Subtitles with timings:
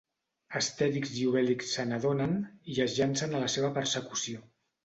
[0.59, 2.35] Astèrix i Obèlix se n'adonen
[2.77, 4.43] i es llancen a la seva persecució.